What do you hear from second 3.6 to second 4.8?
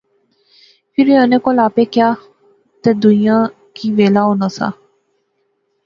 کی ویلا ہونا سا